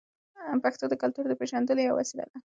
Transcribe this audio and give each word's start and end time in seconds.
پښتو 0.63 0.85
د 0.89 0.93
کلتور 1.01 1.25
د 1.27 1.33
پیژندلو 1.39 1.81
یوه 1.87 1.97
وسیله 1.99 2.23
ده. 2.29 2.37